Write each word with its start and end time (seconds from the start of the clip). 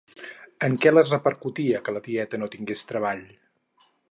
En 0.67 0.77
què 0.85 0.93
les 0.93 1.11
repercutia 1.15 1.83
que 1.89 1.95
la 1.99 2.01
tieta 2.09 2.43
no 2.43 2.51
tingués 2.57 2.87
treball? 2.95 3.27